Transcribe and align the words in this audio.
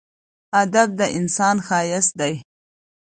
ادب 0.61 0.89
د 0.99 1.01
انسان 1.17 1.57
ښایست 1.67 2.11
دی. 2.19 2.33